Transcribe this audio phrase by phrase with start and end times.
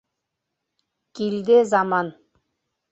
[1.21, 2.15] Килде заман.